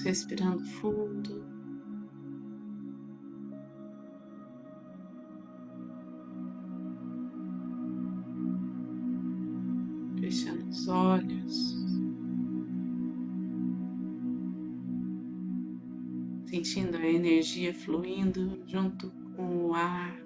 Respirando 0.00 0.64
fundo. 0.64 1.44
Fechando 10.18 10.68
os 10.68 10.88
olhos. 10.88 11.76
Sentindo 16.46 16.96
a 16.96 17.06
energia 17.06 17.74
fluindo 17.74 18.62
junto 18.66 19.10
com 19.36 19.68
o 19.68 19.74
ar 19.74 20.16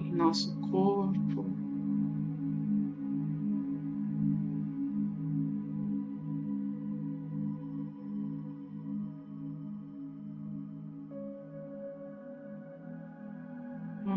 em 0.00 0.12
nosso 0.12 0.54
corpo. 0.56 0.65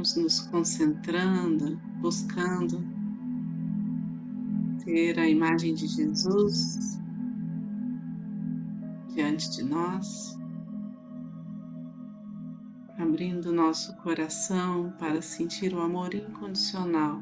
Vamos 0.09 0.15
nos 0.15 0.39
concentrando, 0.39 1.79
buscando 2.01 2.83
ter 4.83 5.19
a 5.19 5.29
imagem 5.29 5.75
de 5.75 5.85
Jesus 5.85 6.99
diante 9.13 9.51
de 9.51 9.63
nós, 9.63 10.35
abrindo 12.97 13.53
nosso 13.53 13.95
coração 13.97 14.91
para 14.97 15.21
sentir 15.21 15.75
o 15.75 15.81
amor 15.81 16.15
incondicional 16.15 17.21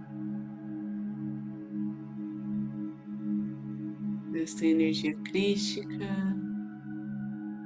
desta 4.32 4.66
energia 4.66 5.14
crística, 5.24 6.08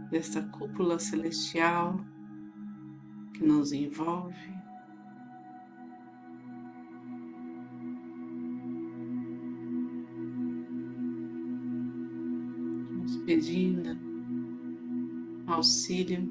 desta 0.10 0.42
cúpula 0.42 0.98
celestial 0.98 2.04
que 3.36 3.44
nos 3.44 3.72
envolve. 3.72 4.61
Pedindo 13.26 13.98
auxílio. 15.48 16.28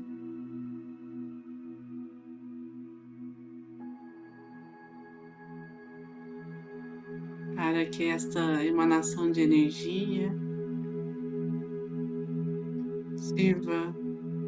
Para 7.54 7.84
que 7.86 8.04
esta 8.04 8.64
emanação 8.64 9.30
de 9.30 9.42
energia 9.42 10.32
sirva 13.16 13.94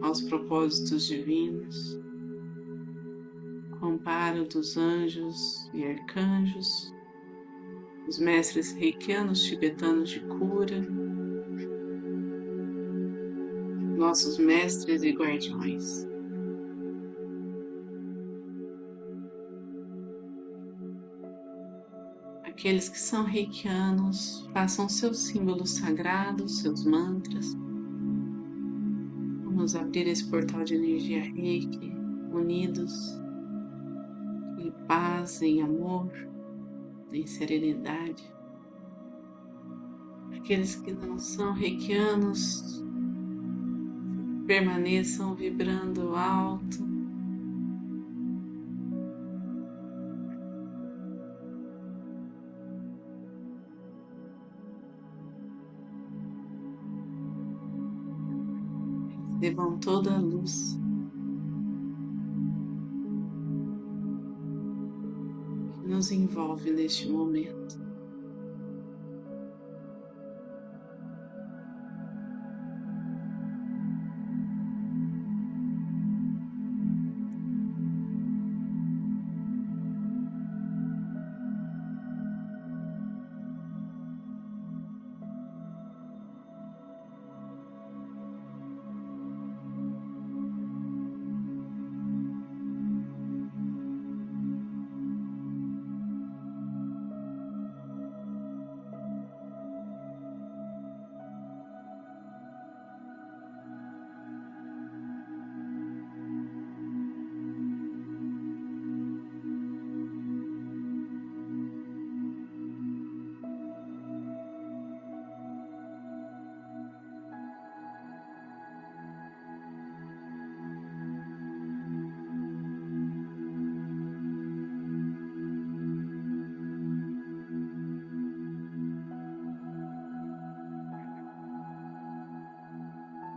aos 0.01 0.23
propósitos 0.23 1.07
divinos, 1.07 2.01
comparo 3.79 4.45
dos 4.49 4.77
anjos 4.77 5.71
e 5.75 5.85
arcanjos, 5.85 6.93
os 8.09 8.19
mestres 8.19 8.73
reikianos 8.73 9.43
tibetanos 9.45 10.11
de 10.11 10.21
cura, 10.21 10.81
nossos 14.03 14.37
mestres 14.37 15.03
e 15.05 15.13
guardiões. 15.13 16.05
Aqueles 22.45 22.89
que 22.89 22.99
são 22.99 23.25
reikianos, 23.25 24.49
façam 24.53 24.89
seus 24.89 25.19
símbolos 25.19 25.71
sagrados, 25.71 26.59
seus 26.59 26.85
mantras. 26.85 27.55
Vamos 29.45 29.77
abrir 29.77 30.09
esse 30.09 30.29
portal 30.29 30.65
de 30.65 30.75
energia 30.75 31.23
reiki, 31.23 31.93
unidos 32.33 32.93
em 34.59 34.73
paz, 34.89 35.41
em 35.43 35.63
amor, 35.63 36.11
em 37.13 37.25
serenidade. 37.25 38.23
Aqueles 40.37 40.75
que 40.75 40.93
não 40.93 41.19
são 41.19 41.53
reikianos, 41.53 42.82
permaneçam 44.47 45.35
vibrando 45.35 46.15
alto. 46.15 46.93
Recebam 59.41 59.77
toda 59.79 60.15
a 60.15 60.21
luz 60.21 60.79
que 65.75 65.89
nos 65.89 66.13
envolve 66.13 66.71
neste 66.71 67.09
momento. 67.09 67.82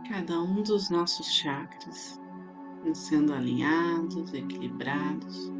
Cada 0.08 0.40
um 0.40 0.62
dos 0.62 0.88
nossos 0.88 1.26
chakras 1.26 2.20
sendo 2.94 3.32
alinhados, 3.32 4.32
equilibrados, 4.32 5.50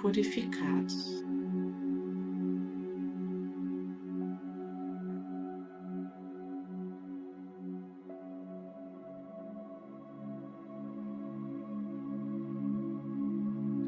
purificados. 0.00 1.24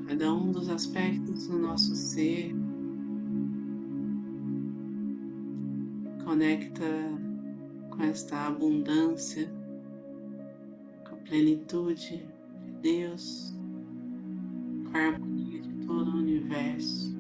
Cada 0.09 0.33
um 0.33 0.51
dos 0.51 0.71
aspectos 0.71 1.47
do 1.47 1.59
nosso 1.59 1.95
ser 1.95 2.55
conecta 6.25 7.20
com 8.01 8.07
esta 8.07 8.47
abundância, 8.47 9.53
com 11.07 11.17
a 11.17 11.19
plenitude 11.19 12.27
de 12.65 12.73
Deus, 12.81 13.55
com 14.91 14.97
a 14.97 15.01
harmonia 15.09 15.61
de 15.61 15.71
todo 15.87 16.11
o 16.11 16.17
universo. 16.17 17.15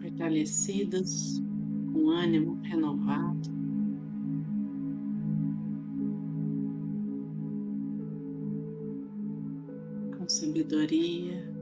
Fortalecidas, 0.00 1.42
com 1.92 2.10
ânimo 2.10 2.60
renovado. 2.62 3.57
Sabedoria. 10.28 11.52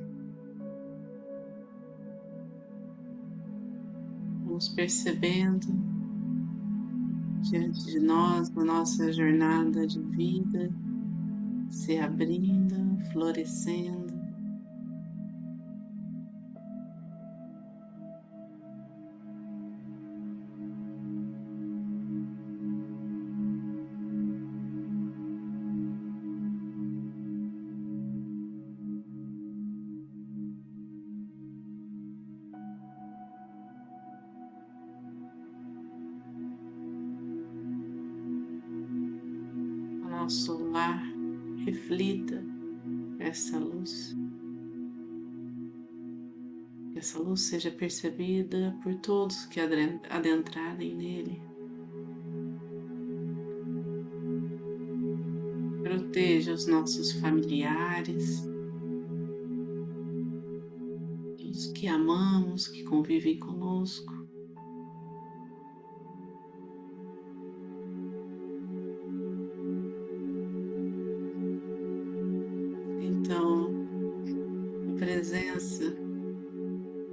Vamos 4.45 4.69
percebendo 4.71 5.67
diante 7.43 7.87
de 7.87 8.01
nós, 8.01 8.51
na 8.51 8.65
nossa 8.65 9.13
jornada 9.13 9.87
de 9.87 10.01
vida, 10.01 10.71
se 11.71 11.99
abrindo, 11.99 12.99
florescendo. 13.13 14.16
Nosso 40.26 40.58
lar 40.73 41.05
reflita 41.64 42.43
essa 43.20 43.61
luz. 43.61 44.17
Que 46.90 46.99
essa 46.99 47.20
luz 47.20 47.43
seja 47.43 47.70
percebida 47.70 48.76
por 48.82 48.96
todos 48.96 49.46
que 49.46 49.61
adentrarem 49.61 50.96
nele. 50.96 51.40
Proteja 55.84 56.55
os 56.55 56.67
nossos 56.67 57.12
familiares, 57.12 58.44
os 61.38 61.67
que 61.67 61.87
amamos, 61.87 62.67
que 62.67 62.82
convivem 62.82 63.38
conosco. 63.38 64.16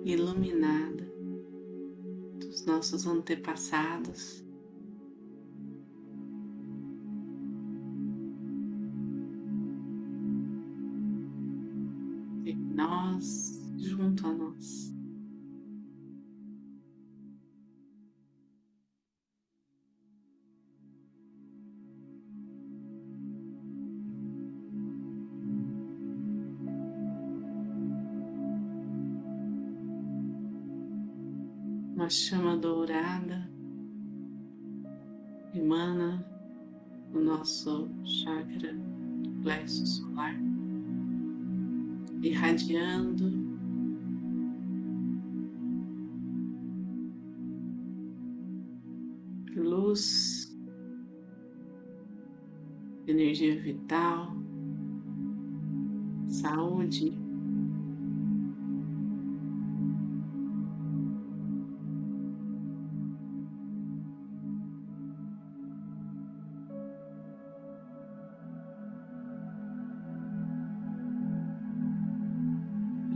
Iluminada 0.03 1.07
dos 2.39 2.65
nossos 2.65 3.07
antepassados. 3.07 4.42
Uma 32.03 32.09
chama 32.09 32.57
dourada 32.57 33.49
emana 35.55 36.21
do 37.13 37.21
nosso 37.21 37.87
chakra 38.03 38.75
plexo 39.41 39.87
solar, 39.87 40.35
irradiando 42.21 43.31
luz, 49.55 50.53
energia 53.07 53.61
vital, 53.61 54.35
saúde 56.27 57.22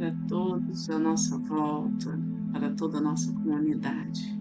para 0.07 0.15
todos 0.27 0.89
à 0.89 0.98
nossa 0.98 1.38
volta, 1.38 2.18
para 2.54 2.69
toda 2.75 3.00
a 3.00 3.01
nossa 3.01 3.30
comunidade. 3.33 4.38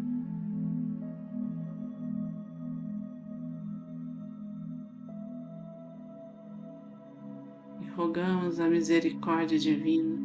E 7.80 7.86
rogamos 7.96 8.60
a 8.60 8.68
misericórdia 8.68 9.58
divina 9.58 10.16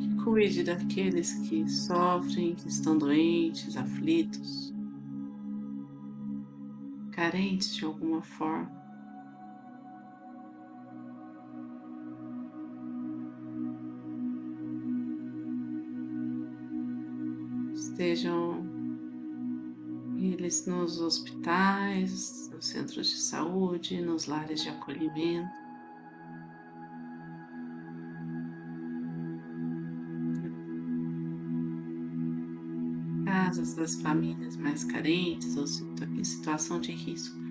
que 0.00 0.24
cuide 0.24 0.64
daqueles 0.64 1.34
que 1.48 1.68
sofrem, 1.70 2.56
que 2.56 2.66
estão 2.66 2.98
doentes, 2.98 3.76
aflitos, 3.76 4.74
carentes 7.12 7.72
de 7.76 7.84
alguma 7.84 8.20
forma. 8.20 8.85
Estejam 17.96 18.76
eles 20.18 20.66
nos 20.66 21.00
hospitais, 21.00 22.50
nos 22.52 22.66
centros 22.66 23.08
de 23.08 23.16
saúde, 23.16 24.02
nos 24.02 24.26
lares 24.26 24.62
de 24.62 24.68
acolhimento. 24.68 25.48
Casas 33.24 33.74
das 33.74 33.94
famílias 34.02 34.56
mais 34.56 34.84
carentes 34.84 35.56
ou 35.56 35.64
em 36.18 36.24
situação 36.24 36.80
de 36.80 36.92
risco. 36.92 37.45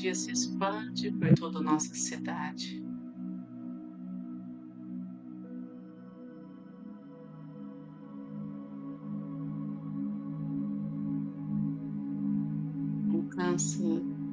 Energia 0.00 0.14
se 0.14 0.32
expande 0.32 1.12
por 1.12 1.34
toda 1.34 1.58
a 1.58 1.62
nossa 1.62 1.94
cidade. 1.94 2.82
Alcança 13.12 13.82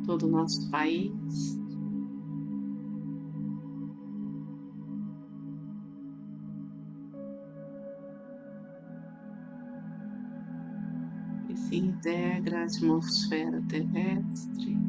todo 0.06 0.28
o 0.28 0.30
nosso 0.30 0.70
país. 0.72 1.58
Se 11.56 11.76
integra 11.76 12.62
a 12.62 12.64
atmosfera 12.64 13.62
terrestre. 13.68 14.87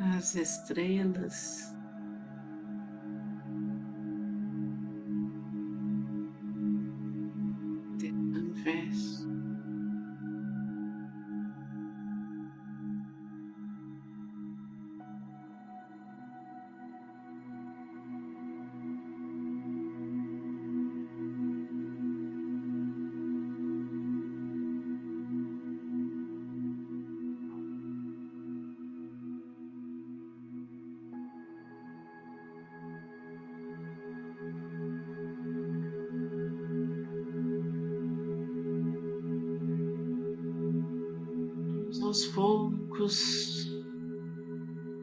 As 0.00 0.34
estrelas. 0.34 1.79
Aos 42.10 42.26
poucos, 42.26 43.70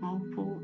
ao 0.02 0.20
pouco, 0.36 0.62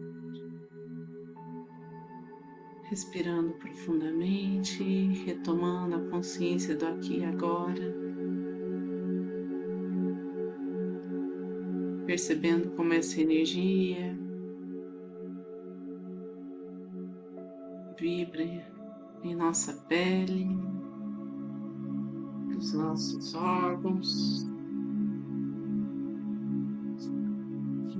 respirando 2.89 3.53
profundamente, 3.53 4.83
retomando 5.25 5.95
a 5.95 6.09
consciência 6.09 6.75
do 6.75 6.85
aqui 6.85 7.19
e 7.19 7.23
agora. 7.23 7.95
Percebendo 12.05 12.71
como 12.71 12.91
essa 12.91 13.21
energia 13.21 14.19
vibra 17.97 18.43
em 19.23 19.33
nossa 19.33 19.71
pele, 19.88 20.45
nos 22.50 22.73
nossos 22.73 23.33
órgãos. 23.33 24.51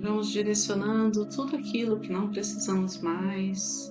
Vamos 0.04 0.28
direcionando 0.28 1.26
tudo 1.26 1.56
aquilo 1.56 1.98
que 1.98 2.12
não 2.12 2.30
precisamos 2.30 3.02
mais, 3.02 3.90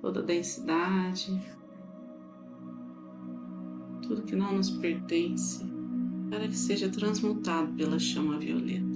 toda 0.00 0.20
a 0.20 0.22
densidade, 0.22 1.42
tudo 4.00 4.22
que 4.22 4.36
não 4.36 4.52
nos 4.52 4.70
pertence, 4.70 5.64
para 6.30 6.46
que 6.46 6.56
seja 6.56 6.88
transmutado 6.88 7.72
pela 7.74 7.98
chama 7.98 8.38
violeta. 8.38 8.86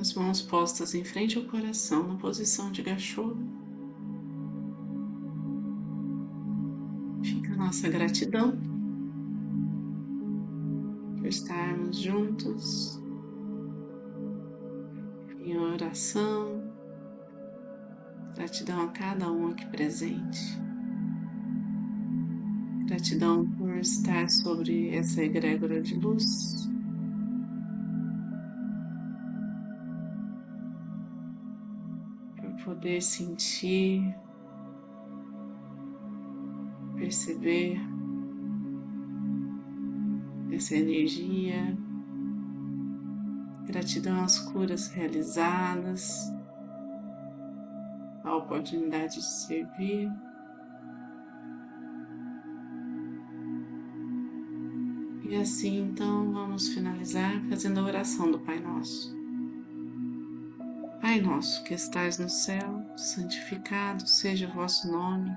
As 0.00 0.14
mãos 0.14 0.42
postas 0.42 0.96
em 0.96 1.04
frente 1.04 1.38
ao 1.38 1.44
coração, 1.44 2.08
na 2.08 2.16
posição 2.16 2.72
de 2.72 2.82
gachorro. 2.82 3.38
Fica 7.22 7.52
a 7.52 7.56
nossa 7.56 7.88
gratidão 7.88 8.75
por 11.26 11.30
estarmos 11.30 11.96
juntos 11.98 13.02
em 15.40 15.58
oração. 15.58 16.62
Gratidão 18.36 18.82
a 18.82 18.88
cada 18.92 19.32
um 19.32 19.48
aqui 19.48 19.66
presente. 19.66 20.56
Gratidão 22.86 23.44
por 23.58 23.76
estar 23.78 24.30
sobre 24.30 24.94
essa 24.94 25.20
egrégora 25.20 25.82
de 25.82 25.96
luz. 25.96 26.70
poder 32.64 33.00
sentir, 33.00 34.02
perceber 36.96 37.80
essa 40.56 40.74
energia. 40.74 41.76
Gratidão 43.66 44.24
às 44.24 44.38
curas 44.38 44.88
realizadas, 44.88 46.32
a 48.24 48.36
oportunidade 48.36 49.16
de 49.16 49.24
servir. 49.24 50.10
E 55.28 55.34
assim 55.34 55.88
então 55.88 56.32
vamos 56.32 56.68
finalizar 56.68 57.42
fazendo 57.48 57.80
a 57.80 57.84
oração 57.84 58.30
do 58.30 58.38
Pai 58.38 58.60
Nosso. 58.60 59.14
Pai 61.00 61.20
nosso 61.20 61.62
que 61.64 61.74
estais 61.74 62.18
no 62.18 62.28
céu, 62.28 62.84
santificado 62.96 64.06
seja 64.06 64.48
o 64.48 64.52
vosso 64.52 64.90
nome. 64.90 65.36